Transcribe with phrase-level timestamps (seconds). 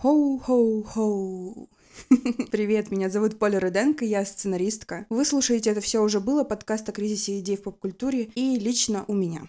[0.00, 1.68] Хоу-хоу-хоу.
[2.50, 5.04] Привет, меня зовут Поля Руденко, я сценаристка.
[5.10, 9.12] Вы слушаете «Это все уже было» подкаст о кризисе идей в поп-культуре и лично у
[9.12, 9.42] меня.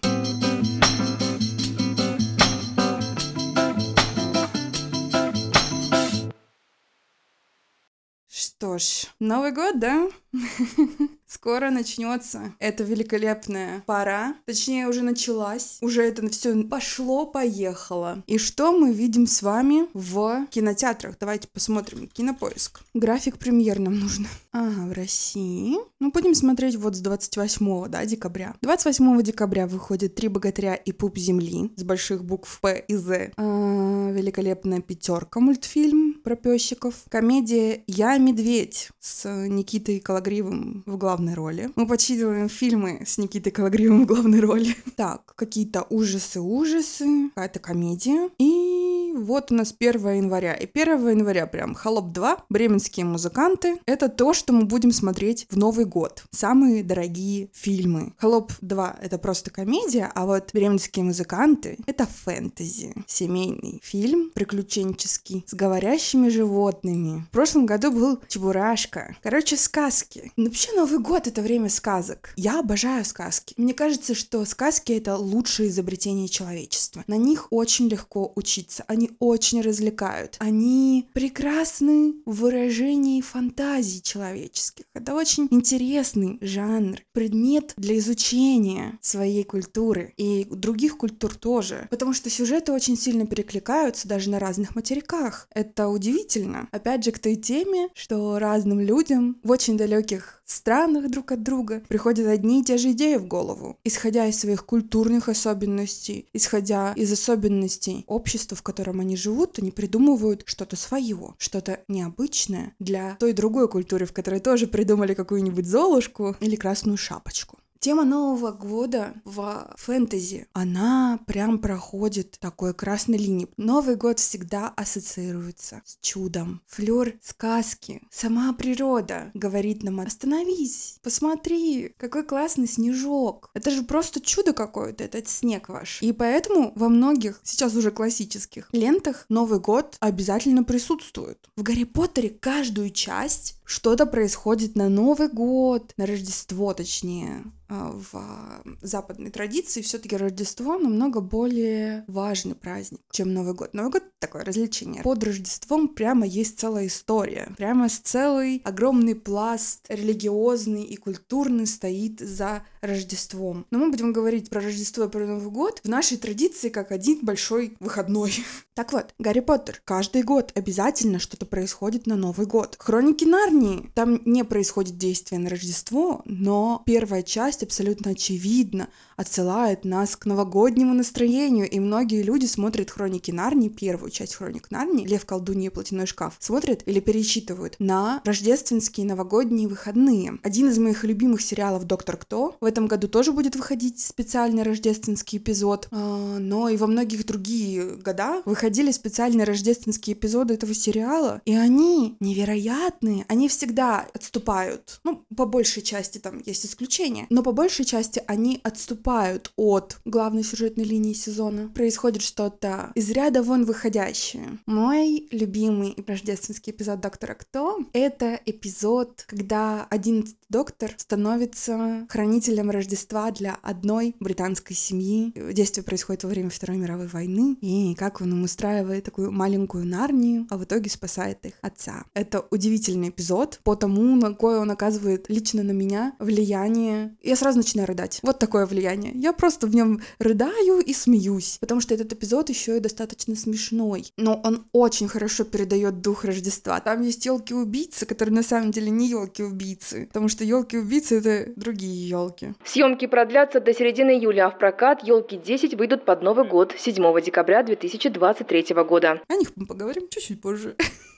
[8.28, 10.10] Что ж, Новый год, да?
[11.32, 14.36] Скоро начнется эта великолепная пора.
[14.44, 15.78] Точнее, уже началась.
[15.80, 18.22] Уже это все пошло-поехало.
[18.26, 21.16] И что мы видим с вами в кинотеатрах?
[21.18, 22.06] Давайте посмотрим.
[22.08, 22.82] Кинопоиск.
[22.92, 24.26] График премьер нам нужно.
[24.52, 25.78] Ага, в России.
[26.00, 28.54] Ну, будем смотреть вот с 28 да, декабря.
[28.60, 33.32] 28 декабря выходит «Три богатыря и пуп земли» с больших букв П и З.
[33.38, 36.94] А, великолепная пятерка мультфильм про песиков.
[37.08, 41.70] Комедия «Я медведь» с Никитой Калагривым в главном главной роли.
[41.76, 44.74] Мы подсчитываем фильмы с Никитой Калагриевым в главной роли.
[44.96, 48.30] Так, какие-то ужасы-ужасы, какая-то комедия.
[48.38, 48.81] И
[49.12, 50.54] вот у нас 1 января.
[50.54, 53.78] И 1 января прям «Холоп 2», «Бременские музыканты».
[53.86, 56.24] Это то, что мы будем смотреть в Новый год.
[56.30, 58.14] Самые дорогие фильмы.
[58.18, 62.94] «Холоп 2»— это просто комедия, а вот «Бременские музыканты»— это фэнтези.
[63.06, 67.26] Семейный фильм, приключенческий, с говорящими животными.
[67.28, 69.16] В прошлом году был «Чебурашка».
[69.22, 70.32] Короче, сказки.
[70.36, 72.32] Но вообще Новый год это время сказок.
[72.36, 73.54] Я обожаю сказки.
[73.56, 77.04] Мне кажется, что сказки— это лучшее изобретение человечества.
[77.06, 78.84] На них очень легко учиться.
[78.86, 80.36] Они очень развлекают.
[80.38, 84.84] Они прекрасны в выражении фантазий человеческих.
[84.94, 91.86] Это очень интересный жанр, предмет для изучения своей культуры и других культур тоже.
[91.90, 95.48] Потому что сюжеты очень сильно перекликаются даже на разных материках.
[95.54, 96.68] Это удивительно.
[96.72, 101.82] Опять же, к той теме, что разным людям в очень далеких странах друг от друга,
[101.88, 107.12] приходят одни и те же идеи в голову, исходя из своих культурных особенностей, исходя из
[107.12, 113.68] особенностей общества, в котором они живут, они придумывают что-то свое, что-то необычное для той другой
[113.68, 117.58] культуры, в которой тоже придумали какую-нибудь золушку или красную шапочку.
[117.82, 123.48] Тема Нового года в фэнтези, она прям проходит такой красной линией.
[123.56, 126.62] Новый год всегда ассоциируется с чудом.
[126.68, 133.50] Флёр сказки, сама природа говорит нам «Остановись, посмотри, какой классный снежок».
[133.52, 136.00] Это же просто чудо какое-то, этот снег ваш.
[136.02, 141.50] И поэтому во многих, сейчас уже классических, лентах Новый год обязательно присутствует.
[141.56, 147.42] В Гарри Поттере каждую часть что-то происходит на Новый год, на Рождество точнее.
[147.74, 153.72] А, в а, западной традиции все-таки Рождество намного более важный праздник, чем Новый год.
[153.72, 155.02] Новый год такое развлечение.
[155.02, 157.48] Под Рождеством прямо есть целая история.
[157.56, 163.64] Прямо с целый огромный пласт религиозный и культурный стоит за Рождеством.
[163.70, 167.20] Но мы будем говорить про Рождество и про Новый год в нашей традиции как один
[167.22, 168.34] большой выходной.
[168.74, 169.82] Так вот, Гарри Поттер.
[169.84, 172.76] Каждый год обязательно что-то происходит на Новый год.
[172.78, 173.61] Хроники Нарнии.
[173.94, 180.94] Там не происходит действие на Рождество, но первая часть абсолютно очевидно отсылает нас к новогоднему
[180.94, 186.06] настроению, и многие люди смотрят Хроники Нарнии, первую часть Хроник Нарнии, Лев, колдунья и платяной
[186.06, 190.38] шкаф, смотрят или перечитывают на рождественские новогодние выходные.
[190.42, 195.38] Один из моих любимых сериалов «Доктор Кто» в этом году тоже будет выходить специальный рождественский
[195.38, 201.54] эпизод, а, но и во многих другие года выходили специальные рождественские эпизоды этого сериала, и
[201.54, 203.24] они невероятные.
[203.28, 205.00] Они всегда отступают.
[205.04, 210.42] Ну, по большей части там есть исключения, но по большей части они отступают от главной
[210.42, 211.68] сюжетной линии сезона.
[211.68, 214.58] Происходит что-то из ряда вон выходящее.
[214.66, 223.58] Мой любимый рождественский эпизод Доктора Кто— это эпизод, когда одиннадцатый доктор становится хранителем Рождества для
[223.62, 225.32] одной британской семьи.
[225.52, 230.58] Действие происходит во время Второй мировой войны, и как он устраивает такую маленькую Нарнию, а
[230.58, 232.04] в итоге спасает их отца.
[232.12, 233.31] Это удивительный эпизод
[233.64, 237.16] по тому, на какое он оказывает лично на меня влияние.
[237.22, 238.20] Я сразу начинаю рыдать.
[238.22, 239.12] Вот такое влияние.
[239.14, 244.06] Я просто в нем рыдаю и смеюсь, потому что этот эпизод еще и достаточно смешной.
[244.16, 246.80] Но он очень хорошо передает дух Рождества.
[246.80, 252.54] Там есть елки-убийцы, которые на самом деле не елки-убийцы, потому что елки-убийцы это другие елки.
[252.64, 256.94] Съемки продлятся до середины июля, а в прокат елки 10 выйдут под Новый год 7
[257.22, 259.20] декабря 2020 2023 года.
[259.28, 260.76] О них мы поговорим чуть-чуть позже.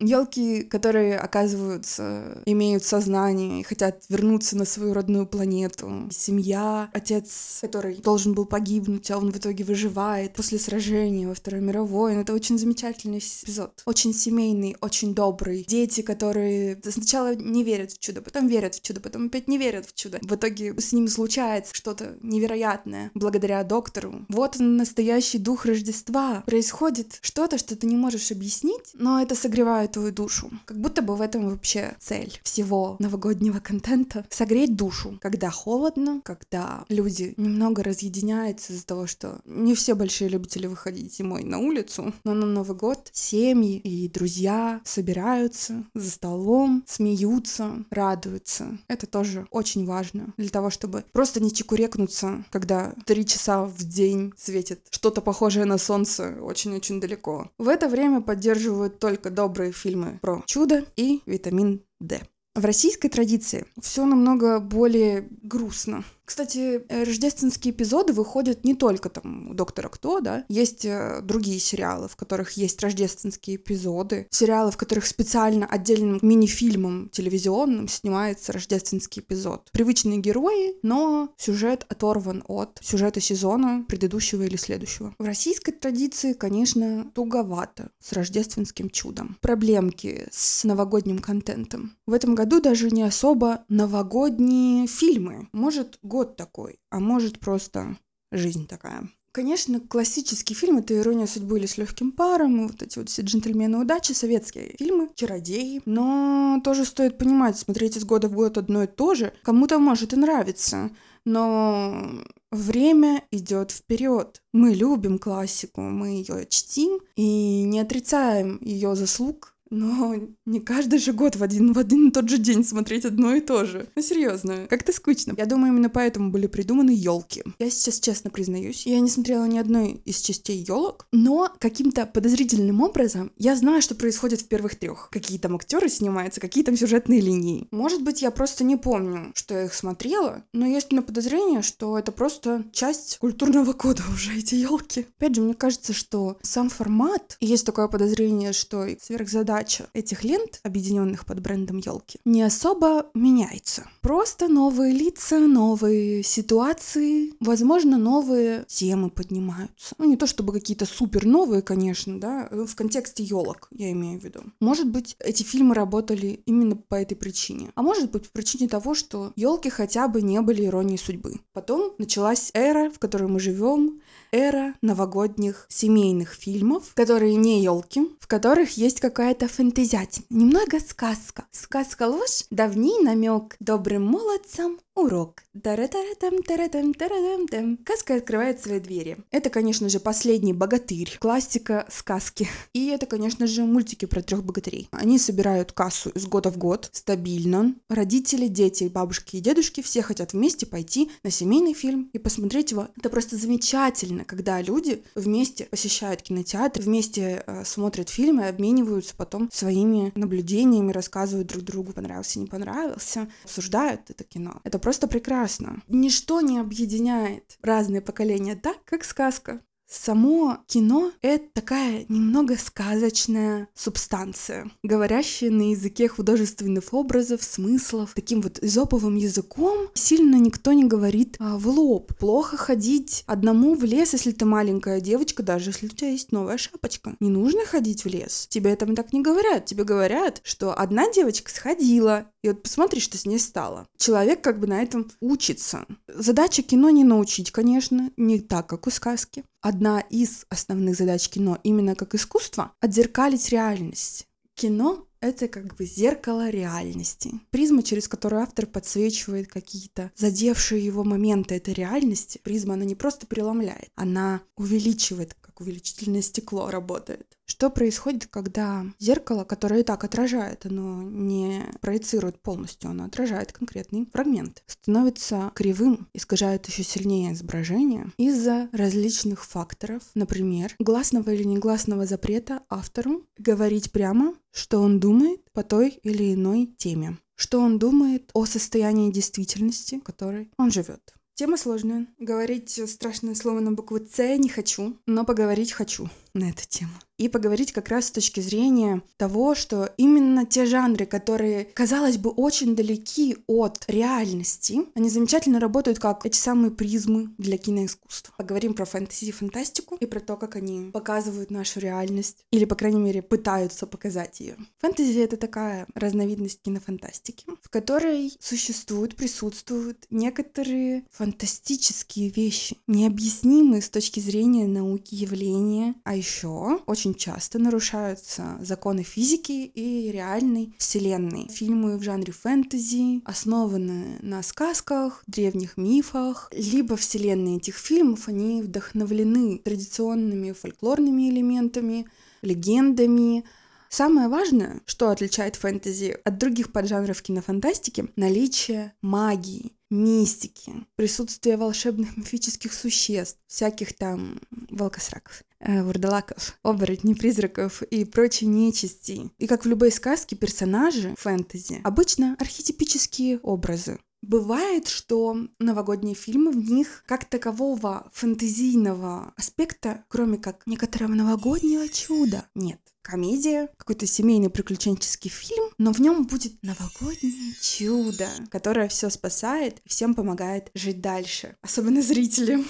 [0.00, 6.08] елки, которые оказываются, имеют сознание и хотят вернуться на свою родную планету.
[6.10, 11.60] Семья, отец, который должен был погибнуть, а он в итоге выживает после сражения во Второй
[11.60, 12.16] мировой.
[12.16, 13.82] Это очень замечательный эпизод.
[13.84, 15.64] Очень семейный, очень добрый.
[15.68, 19.86] Дети, которые сначала не верят в чудо, потом верят в чудо, потом опять не верят
[19.86, 20.18] в чудо.
[20.22, 24.24] В итоге с ними случается что-то невероятное благодаря доктору.
[24.28, 26.42] Вот он, настоящий дух Рождества.
[26.46, 30.50] Происходит что-то, что ты не можешь объяснить, но это согревает твою душу.
[30.64, 34.24] Как будто бы в этом вообще цель всего новогоднего контента.
[34.30, 40.66] Согреть душу, когда холодно, когда люди немного разъединяются из-за того, что не все большие любители
[40.66, 47.84] выходить зимой на улицу, но на Новый год семьи и друзья собираются за столом, смеются,
[47.90, 48.78] радуются.
[48.88, 54.32] Это тоже очень важно для того, чтобы просто не чекурекнуться, когда три часа в день
[54.36, 57.50] светит что-то похожее на солнце очень-очень далеко.
[57.58, 62.20] В это время поддерживают только добрые фильмы про чудо и витамин D.
[62.54, 66.04] В российской традиции все намного более грустно.
[66.30, 71.58] Кстати, э, рождественские эпизоды выходят не только там у Доктора Кто, да, есть э, другие
[71.58, 79.22] сериалы, в которых есть рождественские эпизоды, сериалы, в которых специально отдельным мини-фильмом телевизионным снимается рождественский
[79.22, 79.70] эпизод.
[79.72, 85.12] Привычные герои, но сюжет оторван от сюжета сезона предыдущего или следующего.
[85.18, 89.36] В российской традиции, конечно, туговато с рождественским чудом.
[89.40, 91.96] Проблемки с новогодним контентом.
[92.06, 95.48] В этом году даже не особо новогодние фильмы.
[95.50, 97.96] Может, год год такой, а может просто
[98.30, 99.08] жизнь такая.
[99.32, 103.78] Конечно, классический фильм— это «Ирония судьбы» или «С легким паром», вот эти вот все «Джентльмены
[103.78, 105.80] удачи», советские фильмы, «Чародеи».
[105.86, 110.12] Но тоже стоит понимать, смотреть из года в год одно и то же, кому-то может
[110.12, 110.90] и нравиться,
[111.24, 112.10] но
[112.50, 114.42] время идет вперед.
[114.52, 120.14] Мы любим классику, мы ее чтим и не отрицаем ее заслуг но
[120.46, 123.40] не каждый же год в один, в один и тот же день смотреть одно и
[123.40, 123.86] то же.
[123.94, 125.34] Ну, серьезно, как-то скучно.
[125.36, 127.42] Я думаю, именно поэтому были придуманы елки.
[127.58, 132.80] Я сейчас честно признаюсь, я не смотрела ни одной из частей елок, но каким-то подозрительным
[132.82, 135.08] образом я знаю, что происходит в первых трех.
[135.10, 137.68] Какие там актеры снимаются, какие там сюжетные линии.
[137.70, 141.98] Может быть, я просто не помню, что я их смотрела, но есть на подозрение, что
[141.98, 145.06] это просто часть культурного кода уже, эти елки.
[145.18, 150.60] Опять же, мне кажется, что сам формат, есть такое подозрение, что сверхзадача подача этих лент,
[150.62, 153.86] объединенных под брендом елки, не особо меняется.
[154.00, 159.94] Просто новые лица, новые ситуации, возможно, новые темы поднимаются.
[159.98, 164.24] Ну, не то чтобы какие-то супер новые, конечно, да, в контексте елок, я имею в
[164.24, 164.40] виду.
[164.60, 167.70] Может быть, эти фильмы работали именно по этой причине.
[167.74, 171.34] А может быть, по причине того, что елки хотя бы не были иронией судьбы.
[171.52, 174.00] Потом началась эра, в которой мы живем,
[174.32, 181.46] эра новогодних семейных фильмов, которые не елки, в которых есть какая-то фантазиатина, немного сказка.
[181.50, 185.42] Сказка ложь, давний намек добрым молодцам урок.
[185.62, 187.78] Таратаратам, таратам, таратам, там.
[187.82, 189.18] Сказка открывает свои двери.
[189.30, 192.48] Это, конечно же, последний богатырь, классика сказки.
[192.72, 194.88] И это, конечно же, мультики про трех богатырей.
[194.92, 197.74] Они собирают кассу из года в год стабильно.
[197.88, 202.88] Родители, дети, бабушки и дедушки все хотят вместе пойти на семейный фильм и посмотреть его.
[202.96, 210.12] Это просто замечательно, когда люди вместе посещают кинотеатр, вместе э, смотрят фильмы, обмениваются потом своими
[210.14, 214.60] наблюдениями, рассказывают друг другу, понравился, не понравился, обсуждают это кино.
[214.64, 215.82] Это просто прекрасно.
[215.88, 219.60] Ничто не объединяет разные поколения так, как сказка.
[219.92, 228.60] Само кино— это такая немного сказочная субстанция, говорящая на языке художественных образов, смыслов, таким вот
[228.62, 229.88] изоповым языком.
[229.94, 232.14] Сильно никто не говорит а, в лоб.
[232.18, 236.56] Плохо ходить одному в лес, если ты маленькая девочка, даже если у тебя есть новая
[236.56, 237.16] шапочка.
[237.18, 238.46] Не нужно ходить в лес.
[238.48, 239.64] Тебе там так не говорят.
[239.64, 243.88] Тебе говорят, что одна девочка сходила, и вот посмотри, что с ней стало.
[243.98, 245.84] Человек как бы на этом учится.
[246.06, 251.58] Задача кино не научить, конечно, не так, как у сказки одна из основных задач кино,
[251.62, 254.26] именно как искусство, отзеркалить реальность.
[254.54, 257.32] Кино— это как бы зеркало реальности.
[257.50, 262.40] Призма, через которую автор подсвечивает какие-то задевшие его моменты этой реальности.
[262.42, 267.36] Призма, она не просто преломляет, она увеличивает, увеличительное стекло работает.
[267.44, 274.08] Что происходит, когда зеркало, которое и так отражает, оно не проецирует полностью, оно отражает конкретный
[274.12, 282.62] фрагмент, становится кривым, искажает еще сильнее изображение из-за различных факторов, например, гласного или негласного запрета
[282.68, 288.46] автору говорить прямо, что он думает по той или иной теме, что он думает о
[288.46, 291.14] состоянии действительности, в которой он живет.
[291.40, 292.06] Тема сложная.
[292.18, 296.10] Говорить страшное слово на букву «Ц» не хочу, но поговорить хочу.
[296.34, 296.92] На эту тему.
[297.20, 302.30] И поговорить как раз с точки зрения того, что именно те жанры, которые, казалось бы,
[302.30, 308.32] очень далеки от реальности, они замечательно работают как эти самые призмы для киноискусства.
[308.38, 312.74] Поговорим про фэнтези и фантастику и про то, как они показывают нашу реальность, или, по
[312.74, 314.56] крайней мере, пытаются показать ее.
[314.78, 324.20] Фэнтези— это такая разновидность кинофантастики, в которой существуют, присутствуют некоторые фантастические вещи, необъяснимые с точки
[324.20, 331.48] зрения науки явления, а еще очень часто нарушаются законы физики и реальной вселенной.
[331.48, 339.58] Фильмы в жанре фэнтези основаны на сказках, древних мифах, либо вселенные этих фильмов, они вдохновлены
[339.58, 342.06] традиционными фольклорными элементами,
[342.42, 343.44] легендами,
[343.92, 352.72] Самое важное, что отличает фэнтези от других поджанров кинофантастики— наличие магии, мистики, присутствие волшебных мифических
[352.72, 359.30] существ, всяких там волкосраков, э, вурдалаков, оборотней, призраков и прочей нечисти.
[359.38, 363.98] И как в любой сказке, персонажи фэнтези обычно архетипические образы.
[364.22, 372.44] Бывает, что новогодние фильмы в них как такового фэнтезийного аспекта, кроме как некоторого новогоднего чуда,
[372.54, 379.80] нет комедия, какой-то семейный приключенческий фильм, но в нем будет новогоднее чудо, которое все спасает
[379.84, 382.66] и всем помогает жить дальше, особенно зрителям.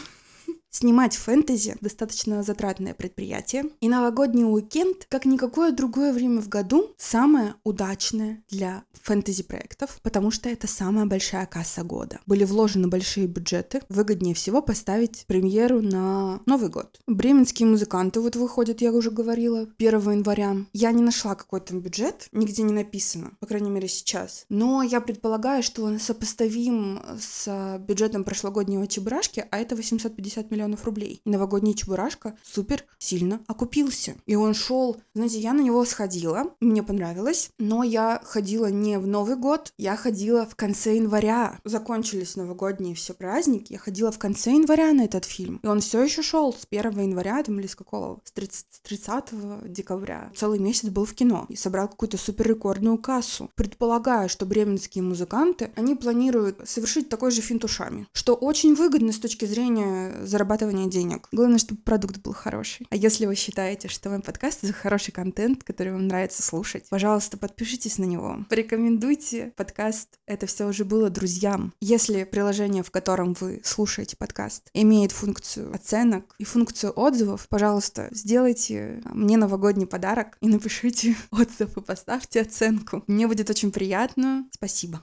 [0.71, 7.57] Снимать фэнтези— достаточно затратное предприятие, и новогодний уикенд, как никакое другое время в году, самое
[7.65, 12.21] удачное для фэнтези-проектов, потому что это самая большая касса года.
[12.27, 17.01] Были вложены большие бюджеты, выгоднее всего поставить премьеру на Новый год.
[17.09, 20.55] Бременские музыканты вот выходят, я уже говорила, 1 января.
[20.73, 24.45] Я не нашла какой там бюджет, нигде не написано, по крайней мере сейчас.
[24.49, 30.85] Но я предполагаю, что он сопоставим с бюджетом прошлогоднего Чебурашки, а это 850 миллионов миллионов
[30.85, 31.23] рублей.
[31.25, 34.15] И новогодний Чебурашка супер сильно окупился.
[34.27, 39.07] И он шел, знаете, я на него сходила, мне понравилось, но я ходила не в
[39.07, 41.59] Новый год, я ходила в конце января.
[41.65, 45.61] Закончились новогодние все праздники, я ходила в конце января на этот фильм.
[45.63, 48.21] И он все еще шел с 1 января, там, или с какого?
[48.25, 50.31] С 30, с 30 декабря.
[50.37, 53.51] Целый месяц был в кино и собрал какую-то супер рекордную кассу.
[53.55, 59.19] Предполагаю, что бременские музыканты, они планируют совершить такой же финт ушами, что очень выгодно с
[59.19, 61.29] точки зрения зарабатывания зарабатывания денег.
[61.31, 62.87] Главное, чтобы продукт был хороший.
[62.91, 67.37] А если вы считаете, что мой подкаст— это хороший контент, который вам нравится слушать, пожалуйста,
[67.37, 68.45] подпишитесь на него.
[68.49, 71.73] Порекомендуйте подкаст «Это все уже было» друзьям.
[71.81, 79.03] Если приложение, в котором вы слушаете подкаст, имеет функцию оценок и функцию отзывов, пожалуйста, сделайте
[79.05, 83.05] мне новогодний подарок и напишите отзыв и поставьте оценку.
[83.07, 84.47] Мне будет очень приятно.
[84.53, 85.01] Спасибо.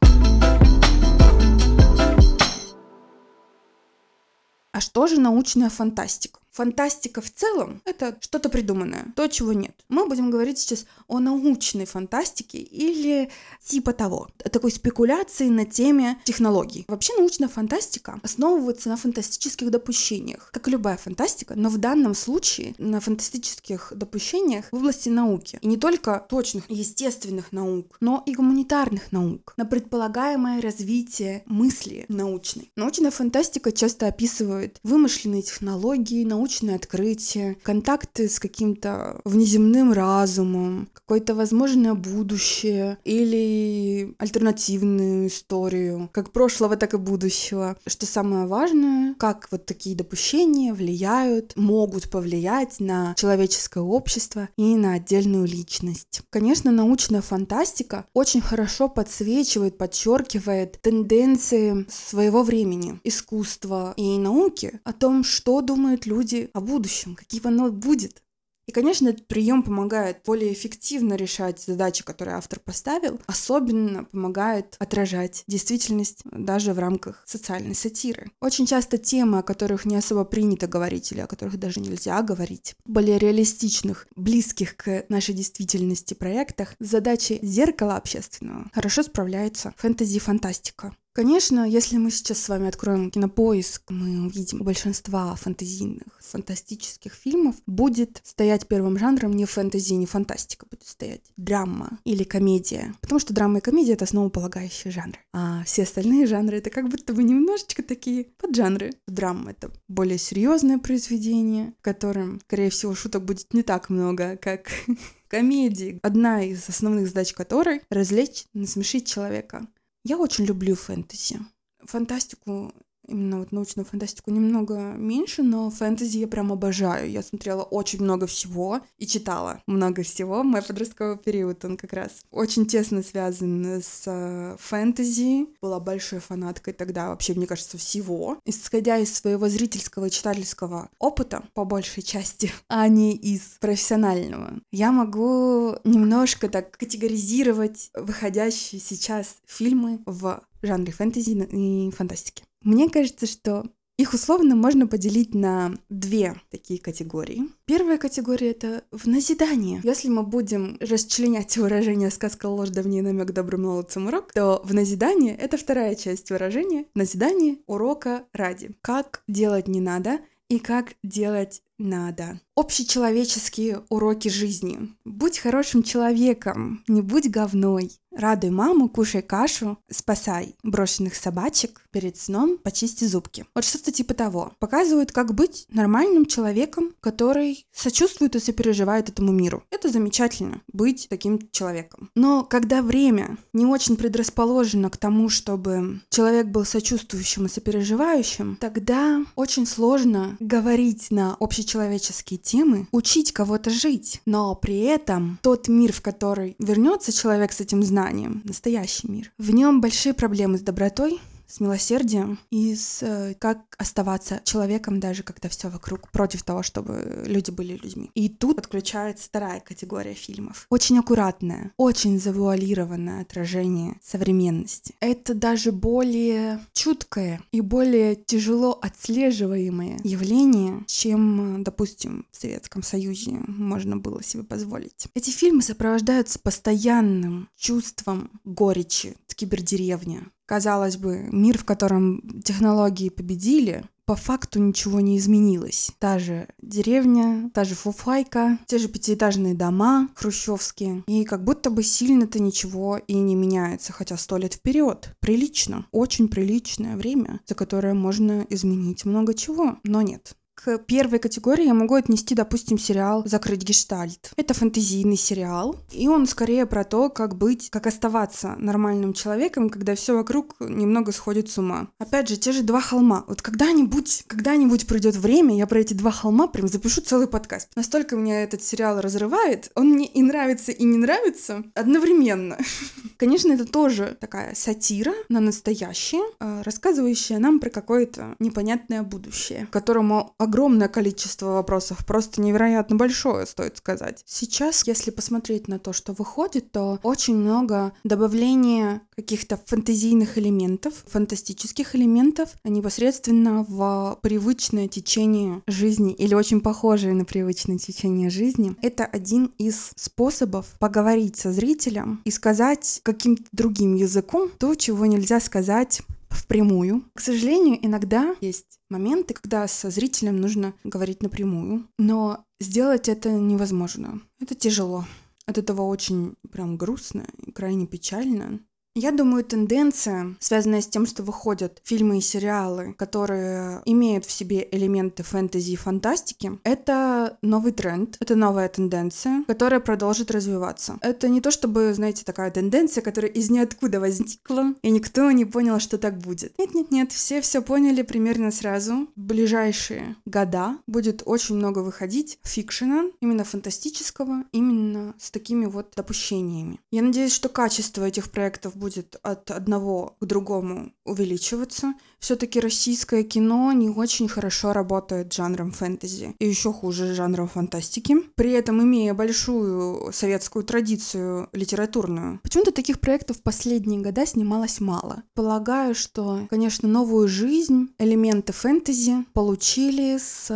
[4.78, 6.40] А что же научная фантастика?
[6.58, 9.76] Фантастика в целом— это что-то придуманное, то, чего нет.
[9.90, 13.30] Мы будем говорить сейчас о научной фантастике или
[13.64, 16.86] типа того, такой спекуляции на теме технологий.
[16.88, 22.74] Вообще научная фантастика основывается на фантастических допущениях, как и любая фантастика, но в данном случае
[22.80, 25.60] на фантастических допущениях в области науки.
[25.62, 32.72] И не только точных естественных наук, но и гуманитарных наук, на предполагаемое развитие мысли научной.
[32.76, 41.36] Научная фантастика часто описывает вымышленные технологии, научные научные открытия, контакты с каким-то внеземным разумом, какое-то
[41.36, 47.76] возможное будущее или альтернативную историю, как прошлого, так и будущего.
[47.86, 54.94] Что самое важное, как вот такие допущения влияют, могут повлиять на человеческое общество и на
[54.94, 56.22] отдельную личность.
[56.30, 65.26] Конечно, научная фантастика очень хорошо подсвечивает, подчеркивает тенденции своего времени, искусства и науки о том,
[65.26, 68.22] что думают люди люди о будущем, каким оно будет.
[68.68, 75.46] И, конечно, этот прием помогает более эффективно решать задачи, которые автор поставил, особенно помогает отражать
[75.48, 78.30] действительность даже в рамках социальной сатиры.
[78.42, 82.76] Очень часто темы, о которых не особо принято говорить или о которых даже нельзя говорить,
[82.84, 90.94] более реалистичных, близких к нашей действительности проектах, задачи зеркала общественного хорошо справляется фэнтези-фантастика.
[91.18, 98.22] Конечно, если мы сейчас с вами откроем кинопоиск, мы увидим большинства фэнтезийных, фантастических фильмов, будет
[98.24, 102.94] стоять первым жанром не фэнтези, не фантастика, будет стоять драма или комедия.
[103.02, 105.18] Потому что драма и комедия— это основополагающие жанры.
[105.34, 108.94] А все остальные жанры— это как будто бы немножечко такие поджанры.
[109.08, 114.70] Драма— это более серьезное произведение, в котором, скорее всего, шуток будет не так много, как
[115.30, 119.66] комедии, одна из основных задач которой— развлечь, насмешить человека.
[120.10, 121.40] Я очень люблю фэнтези.
[121.84, 122.72] Фантастику
[123.08, 127.10] Именно вот научную фантастику немного меньше, но фэнтези я прям обожаю.
[127.10, 130.44] Я смотрела очень много всего и читала много всего.
[130.44, 135.48] Мой подростковый период, он как раз очень тесно связан с э, фэнтези.
[135.62, 138.38] Была большой фанаткой тогда вообще, мне кажется, всего.
[138.46, 144.92] Исходя из своего зрительского и читательского опыта, по большей части, а не из профессионального, я
[144.92, 152.44] могу немножко так категоризировать выходящие сейчас фильмы в жанре фэнтези и фантастики.
[152.62, 153.66] Мне кажется, что
[153.98, 157.50] их условно можно поделить на две такие категории.
[157.66, 159.82] Первая категория— это в назидание.
[159.84, 165.36] Если мы будем расчленять выражение «сказка ложь давнее намек добрым молодцам урок», то в назидание—
[165.40, 168.76] это вторая часть выражения «назидание урока ради».
[168.82, 172.40] Как делать не надо и как делать надо.
[172.56, 174.96] Общечеловеческие уроки жизни.
[175.06, 177.92] Будь хорошим человеком, не будь говной.
[178.18, 183.46] Радуй маму, кушай кашу, спасай брошенных собачек, перед сном почисти зубки.
[183.54, 184.54] Вот что-то типа того.
[184.58, 189.64] Показывают, как быть нормальным человеком, который сочувствует и сопереживает этому миру.
[189.70, 192.10] Это замечательно, быть таким человеком.
[192.16, 199.24] Но когда время не очень предрасположено к тому, чтобы человек был сочувствующим и сопереживающим, тогда
[199.36, 201.36] очень сложно говорить на
[201.68, 204.22] общечеловеческие темы, учить кого-то жить.
[204.26, 209.32] Но при этом тот мир, в который вернется человек с этим знанием, настоящий мир.
[209.38, 215.24] В нем большие проблемы с добротой, с милосердием и с э, как оставаться человеком, даже
[215.24, 218.12] когда все вокруг против того, чтобы люди были людьми.
[218.16, 220.68] И тут подключается вторая категория фильмов.
[220.70, 224.96] Очень аккуратное, очень завуалированное отражение современности.
[225.00, 233.98] Это даже более чуткое и более тяжело отслеживаемое явление, чем, допустим, в Советском Союзе можно
[233.98, 235.08] было себе позволить.
[235.14, 244.16] Эти фильмы сопровождаются постоянным чувством горечи, кибердеревня, Казалось бы, мир, в котором технологии победили, по
[244.16, 245.92] факту ничего не изменилось.
[246.00, 251.04] Та же деревня, та же фуфайка, те же пятиэтажные дома хрущевские.
[251.08, 255.14] И как будто бы сильно-то ничего и не меняется, хотя сто лет вперед.
[255.20, 255.86] Прилично.
[255.92, 259.80] Очень приличное время, за которое можно изменить много чего.
[259.84, 260.38] Но нет.
[260.64, 264.32] К первой категории я могу отнести, допустим, сериал «Закрыть гештальт».
[264.38, 269.94] Это фэнтезийный сериал, и он скорее про то, как быть, как оставаться нормальным человеком, когда
[269.94, 271.90] все вокруг немного сходит с ума.
[272.00, 273.24] Опять же, те же два холма.
[273.28, 277.70] Вот когда-нибудь, когда-нибудь придет время, я про эти два холма прям запишу целый подкаст.
[277.76, 282.58] Настолько меня этот сериал разрывает, он мне и нравится, и не нравится одновременно.
[283.18, 290.34] Конечно, это тоже такая сатира на настоящее, э, рассказывающая нам про какое-то непонятное будущее, которому
[290.48, 294.24] огромное количество вопросов, просто невероятно большое, стоит сказать.
[294.26, 301.96] Сейчас, если посмотреть на то, что выходит, то очень много добавления каких-то фантазийных элементов, фантастических
[301.96, 308.76] элементов непосредственно в привычное течение жизни или очень похожее на привычное течение жизни.
[308.82, 315.40] Это один из способов поговорить со зрителем и сказать каким-то другим языком то, чего нельзя
[315.40, 316.02] сказать
[316.38, 317.04] впрямую.
[317.14, 324.22] К сожалению, иногда есть моменты, когда со зрителем нужно говорить напрямую, но сделать это невозможно.
[324.40, 325.06] Это тяжело.
[325.46, 328.60] От этого очень прям грустно и крайне печально.
[329.00, 334.68] Я думаю, тенденция, связанная с тем, что выходят фильмы и сериалы, которые имеют в себе
[334.72, 340.98] элементы фэнтези и фантастики, это новый тренд, это новая тенденция, которая продолжит развиваться.
[341.02, 345.80] Это не то чтобы, знаете, такая тенденция, которая из ниоткуда возникла, и никто не понял,
[345.80, 346.58] что так будет.
[346.58, 349.10] Нет-нет-нет, все все поняли примерно сразу.
[349.16, 356.80] В ближайшие года будет очень много выходить фикшена, именно фантастического, именно с такими вот допущениями.
[356.90, 361.94] Я надеюсь, что качество этих проектов будет будет от одного к другому увеличиваться.
[362.20, 368.16] Все-таки российское кино не очень хорошо работает жанром фэнтези и еще хуже жанром фантастики.
[368.36, 372.40] При этом имея большую советскую традицию литературную.
[372.44, 375.24] Почему-то таких проектов в последние года снималось мало.
[375.36, 380.50] Полагаю, что, конечно, новую жизнь элементы фэнтези получили с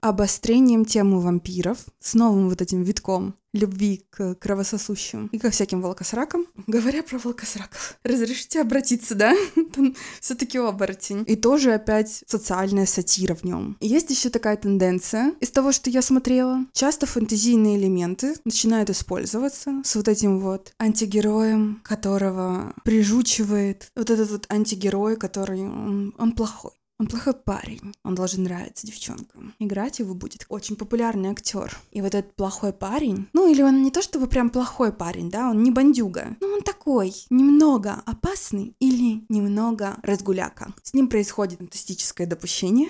[0.00, 6.46] обострением темы вампиров, с новым вот этим витком любви к кровососущим и ко всяким волкосракам.
[6.66, 9.34] Говоря про волкосраков, разрешите обратиться, да?
[10.20, 11.24] все-таки оборотень.
[11.26, 13.76] И тоже опять социальная сатира в нем.
[13.80, 16.66] Есть еще такая тенденция из того, что я смотрела.
[16.72, 24.46] Часто фэнтезийные элементы начинают использоваться с вот этим вот антигероем, которого прижучивает вот этот вот
[24.48, 26.72] антигерой, который он, он плохой
[27.04, 27.94] Он плохой парень.
[28.02, 29.52] Он должен нравиться девчонкам.
[29.58, 31.76] Играть его будет очень популярный актер.
[31.90, 35.50] И вот этот плохой парень, ну или он не то чтобы прям плохой парень, да,
[35.50, 40.72] он не бандюга, но он такой, немного опасный или немного разгуляка.
[40.82, 42.88] С ним происходит фантастическое допущение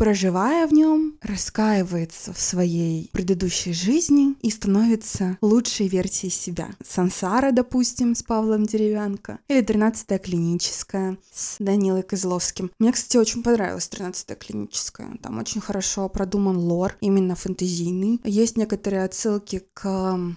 [0.00, 6.70] проживая в нем, раскаивается в своей предыдущей жизни и становится лучшей версией себя.
[6.82, 12.70] Сансара, допустим, с Павлом Деревянко, или тринадцатая клиническая с Данилой Козловским.
[12.78, 15.18] Мне, кстати, очень понравилась тринадцатая клиническая.
[15.22, 18.22] Там очень хорошо продуман лор, именно фэнтезийный.
[18.24, 19.84] Есть некоторые отсылки к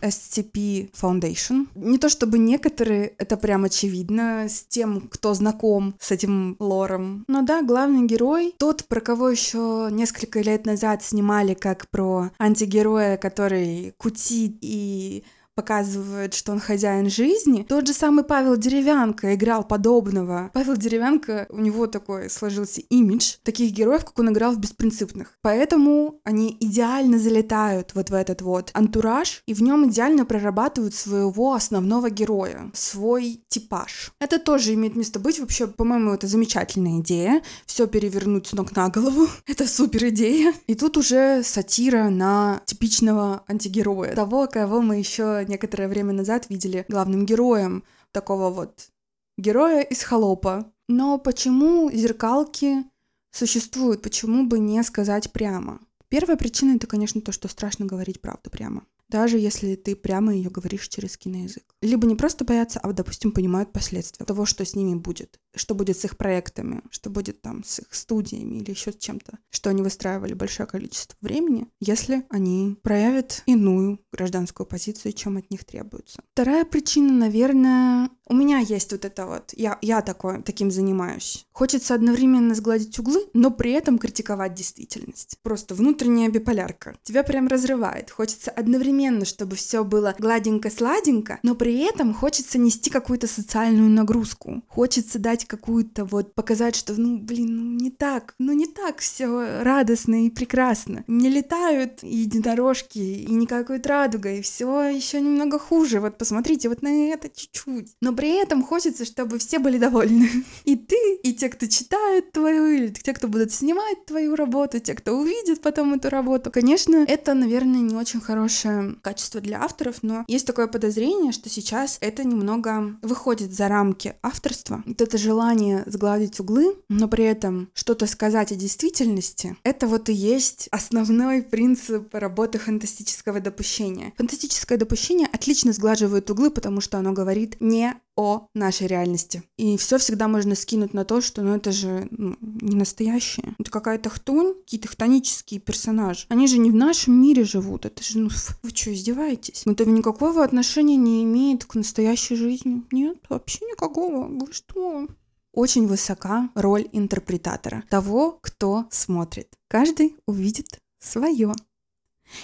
[0.02, 1.67] SCP Foundation.
[1.76, 7.23] Не то чтобы некоторые, это прям очевидно с тем, кто знаком с этим лором.
[7.30, 12.32] Но да, главный герой, тот, про кого еще еще несколько лет назад снимали как про
[12.39, 15.24] антигероя, который кутит и
[15.56, 17.66] показывает, что он хозяин жизни.
[17.68, 20.52] Тот же самый Павел Деревянко играл подобного.
[20.54, 25.38] Павел Деревянко, у него такой сложился имидж таких героев, как он играл в «Беспринципных».
[25.42, 31.54] Поэтому они идеально залетают вот в этот вот антураж, и в нем идеально прорабатывают своего
[31.54, 34.12] основного героя, свой типаж.
[34.20, 35.39] Это тоже имеет место быть.
[35.39, 37.42] Вообще, по-моему, это замечательная идея.
[37.66, 39.28] Все перевернуть с ног на голову.
[39.48, 40.54] это супер идея.
[40.68, 44.16] И тут уже сатира на типичного антигероя.
[44.16, 48.90] Того, кого мы еще некоторое время назад видели главным героем такого вот
[49.38, 50.72] героя из холопа.
[50.88, 52.84] Но почему зеркалки
[53.32, 54.02] существуют?
[54.02, 55.80] Почему бы не сказать прямо?
[56.10, 60.50] Первая причина это, конечно, то, что страшно говорить правду прямо даже если ты прямо ее
[60.50, 61.64] говоришь через киноязык.
[61.84, 65.98] Либо не просто боятся, а, допустим, понимают последствия того, что с ними будет, что будет
[65.98, 69.82] с их проектами, что будет там с их студиями или еще с чем-то, что они
[69.82, 76.22] выстраивали большое количество времени, если они проявят иную гражданскую позицию, чем от них требуется.
[76.34, 81.46] Вторая причина, наверное, у меня есть вот это вот, я, я такое, таким занимаюсь.
[81.52, 85.38] Хочется одновременно сгладить углы, но при этом критиковать действительность.
[85.44, 86.96] Просто внутренняя биполярка.
[87.04, 88.12] Тебя прям разрывает.
[88.12, 94.63] Хочется одновременно, чтобы все было гладенько-сладенько, но при этом хочется нести какую-то социальную нагрузку.
[94.68, 99.62] Хочется дать какую-то вот, показать, что, ну, блин, ну не так, ну не так все
[99.64, 101.04] радостно и прекрасно.
[101.08, 106.00] Не летают единорожки и не какой-то радуга, и все еще немного хуже.
[106.00, 107.96] Вот посмотрите вот на это чуть-чуть.
[108.02, 110.30] Но при этом хочется, чтобы все были довольны.
[110.66, 114.94] И ты, и те, кто читают твою, или те, кто будут снимать твою работу, те,
[114.94, 116.52] кто увидит потом эту работу.
[116.52, 121.98] Конечно, это, наверное, не очень хорошее качество для авторов, но есть такое подозрение, что сейчас
[122.02, 124.84] это немного выходит за рамки авторства.
[124.86, 130.13] Вот это желание сгладить углы, но при этом что-то сказать о действительности, это вот и
[130.13, 134.13] есть основной принцип работы фантастического допущения.
[134.17, 139.43] Фантастическое допущение отлично сглаживает углы, потому что оно говорит не о нашей реальности.
[139.58, 143.56] И все всегда можно скинуть на то, что ну это же ну, не настоящее.
[143.58, 146.26] Это какая-то хтонь, какие-то хтонические персонажи.
[146.30, 147.86] Они же не в нашем мире живут.
[147.86, 148.30] Это же, ну,
[148.62, 149.63] вы что, издеваетесь?
[149.65, 152.84] Ну, это никакого отношения не имеет к настоящей жизни.
[152.91, 154.28] Нет, вообще никакого.
[154.28, 155.08] Вы что?
[155.54, 159.54] Очень высока роль интерпретатора, того, кто смотрит.
[159.68, 161.54] Каждый увидит свое.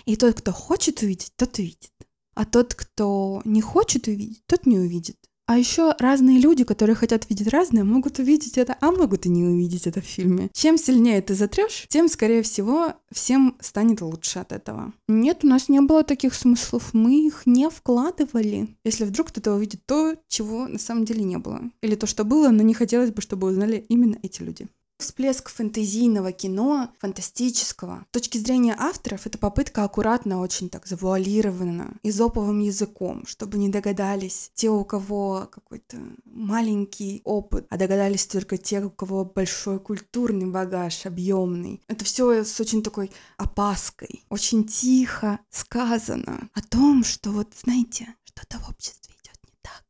[0.05, 1.91] И тот, кто хочет увидеть, тот увидит.
[2.35, 5.17] А тот, кто не хочет увидеть, тот не увидит.
[5.49, 9.45] А еще разные люди, которые хотят видеть разное, могут увидеть это, а могут и не
[9.45, 10.51] увидеть это в фильме.
[10.53, 14.93] Чем сильнее ты затрешь, тем, скорее всего, всем станет лучше от этого.
[15.07, 18.67] Нет, у нас не было таких смыслов, мы их не вкладывали.
[18.83, 21.61] Если вдруг кто-то увидит то, чего на самом деле не было.
[21.81, 24.67] Или то, что было, но не хотелось бы, чтобы узнали именно эти люди.
[24.99, 28.05] Всплеск фэнтезийного кино, фантастического.
[28.09, 34.51] С точки зрения авторов, это попытка аккуратно, очень так завуалированно, изоповым языком, чтобы не догадались
[34.55, 41.05] те, у кого какой-то маленький опыт, а догадались только те, у кого большой культурный багаж,
[41.05, 41.81] объемный.
[41.87, 48.59] Это все с очень такой опаской, очень тихо сказано о том, что вот, знаете, что-то
[48.59, 49.85] в обществе идет не так,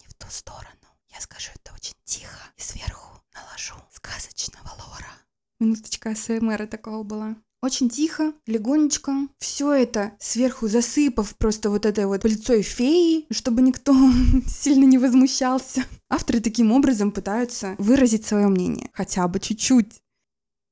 [0.00, 0.81] не в ту сторону.
[1.22, 5.12] Скажу это очень тихо и сверху наложу сказочного лора.
[5.60, 7.36] Минуточка СМР такого была.
[7.62, 9.28] Очень тихо, легонечко.
[9.38, 13.94] Все это сверху засыпав просто вот этой вот пыльцой феи, чтобы никто
[14.48, 15.84] сильно не возмущался.
[16.10, 18.90] Авторы таким образом пытаются выразить свое мнение.
[18.92, 20.01] Хотя бы чуть-чуть.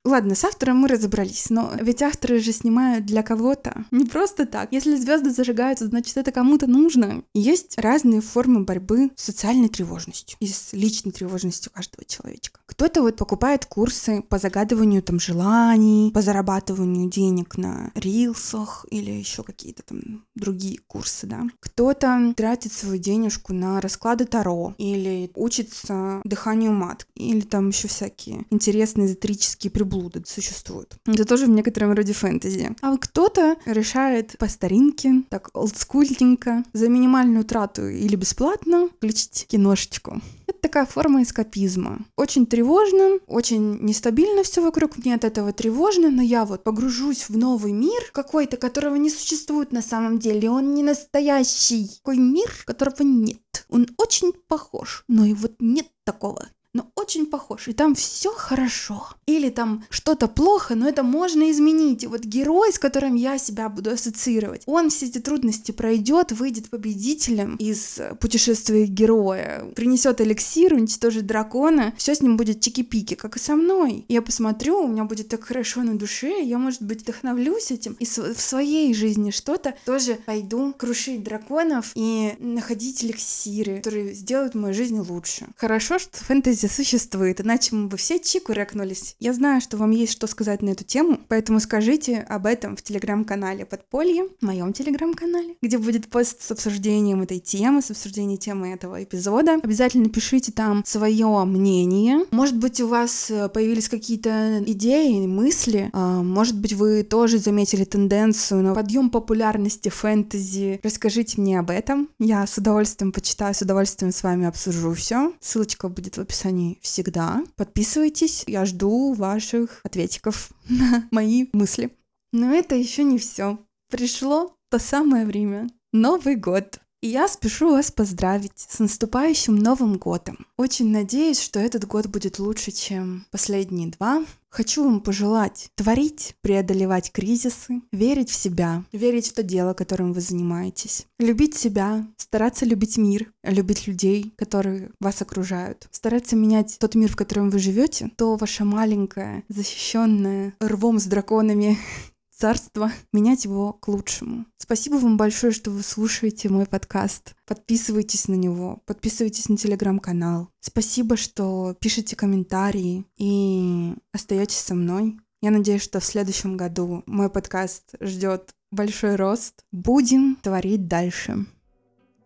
[0.04, 3.84] Ладно, с автором мы разобрались, но ведь авторы же снимают для кого-то.
[3.90, 4.72] Не просто так.
[4.72, 7.22] Если звезды зажигаются, значит это кому-то нужно.
[7.34, 12.60] есть разные формы борьбы с социальной тревожностью и с личной тревожностью каждого человечка.
[12.64, 19.42] Кто-то вот покупает курсы по загадыванию там желаний, по зарабатыванию денег на рилсах или еще
[19.42, 21.42] какие-то там другие курсы, да.
[21.60, 28.46] Кто-то тратит свою денежку на расклады Таро или учится дыханию матки или там еще всякие
[28.50, 29.90] интересные эзотерические приблуды
[30.26, 30.96] существуют.
[31.06, 32.76] Это тоже в некотором роде фэнтези.
[32.80, 40.20] А кто-то решает по старинке, так олдскульненько, за минимальную трату или бесплатно включить киношечку.
[40.46, 41.98] Это такая форма эскапизма.
[42.16, 47.36] Очень тревожно, очень нестабильно все вокруг мне от этого тревожно, но я вот погружусь в
[47.36, 50.50] новый мир какой-то, которого не существует на самом деле.
[50.50, 51.88] Он не настоящий.
[52.02, 53.66] Такой мир, которого нет.
[53.68, 59.08] Он очень похож, но и вот нет такого но очень похож, и там все хорошо.
[59.26, 62.04] Или там что-то плохо, но это можно изменить.
[62.04, 66.70] И вот герой, с которым я себя буду ассоциировать, он все эти трудности пройдет, выйдет
[66.70, 73.40] победителем из путешествия героя, принесет эликсир, уничтожит дракона, все с ним будет чики-пики, как и
[73.40, 74.04] со мной.
[74.08, 78.04] Я посмотрю, у меня будет так хорошо на душе, я, может быть, вдохновлюсь этим, и
[78.04, 84.98] в своей жизни что-то тоже пойду крушить драконов и находить эликсиры, которые сделают мою жизнь
[84.98, 85.48] лучше.
[85.56, 89.14] Хорошо, что фэнтези связи существует, иначе мы бы все чику рекнулись.
[89.18, 92.82] Я знаю, что вам есть что сказать на эту тему, поэтому скажите об этом в
[92.82, 98.72] телеграм-канале Подполье, в моем телеграм-канале, где будет пост с обсуждением этой темы, с обсуждением темы
[98.72, 99.58] этого эпизода.
[99.62, 102.24] Обязательно пишите там свое мнение.
[102.30, 105.90] Может быть, у вас э, появились какие-то идеи, мысли.
[105.92, 110.80] А, может быть, вы тоже заметили тенденцию на подъем популярности фэнтези.
[110.82, 112.08] Расскажите мне об этом.
[112.18, 115.32] Я с удовольствием почитаю, с удовольствием с вами обсужу все.
[115.40, 117.44] Ссылочка будет в описании описании всегда.
[117.56, 121.90] Подписывайтесь, я жду ваших ответиков на мои мысли.
[122.32, 123.58] Но это еще не все.
[123.90, 125.68] Пришло то самое время.
[125.92, 126.80] Новый год.
[127.02, 130.46] И я спешу вас поздравить с наступающим Новым годом.
[130.58, 134.22] Очень надеюсь, что этот год будет лучше, чем последние два.
[134.50, 140.20] Хочу вам пожелать творить, преодолевать кризисы, верить в себя, верить в то дело, которым вы
[140.20, 147.10] занимаетесь, любить себя, стараться любить мир, любить людей, которые вас окружают, стараться менять тот мир,
[147.10, 151.78] в котором вы живете, то ваше маленькое, защищенное рвом с драконами
[152.40, 154.46] царство, менять его к лучшему.
[154.56, 157.34] Спасибо вам большое, что вы слушаете мой подкаст.
[157.46, 160.48] Подписывайтесь на него, подписывайтесь на телеграм-канал.
[160.60, 165.18] Спасибо, что пишете комментарии и остаетесь со мной.
[165.42, 169.64] Я надеюсь, что в следующем году мой подкаст ждет большой рост.
[169.72, 171.46] Будем творить дальше.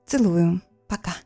[0.07, 0.61] Целую.
[0.89, 1.24] Пока.